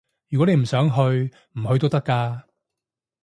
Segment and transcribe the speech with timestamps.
[0.29, 0.99] 如果你唔想去，
[1.51, 2.41] 唔去都得㗎